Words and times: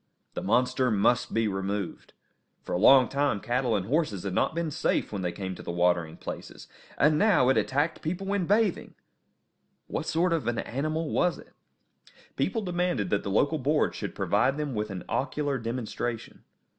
The 0.33 0.41
monster 0.41 0.89
must 0.89 1.31
be 1.31 1.47
removed. 1.47 2.13
For 2.63 2.73
a 2.73 2.79
long 2.79 3.07
time 3.07 3.39
cattle 3.39 3.75
and 3.75 3.85
horses 3.85 4.23
had 4.23 4.33
not 4.33 4.55
been 4.55 4.71
safe 4.71 5.13
when 5.13 5.21
they 5.21 5.31
came 5.31 5.53
to 5.53 5.61
the 5.61 5.69
watering 5.71 6.17
places; 6.17 6.67
and 6.97 7.19
now 7.19 7.49
it 7.49 7.55
attacked 7.57 8.01
people 8.01 8.25
when 8.25 8.47
bathing! 8.47 8.95
What 9.85 10.07
sort 10.07 10.33
of 10.33 10.47
an 10.47 10.57
animal 10.57 11.11
was 11.11 11.37
it? 11.37 11.53
People 12.35 12.63
demanded 12.63 13.11
that 13.11 13.21
the 13.21 13.29
local 13.29 13.59
board 13.59 13.93
should 13.93 14.15
provide 14.15 14.57
them 14.57 14.73
with 14.73 14.89
an 14.89 15.03
ocular 15.07 15.59
demonstration. 15.59 16.45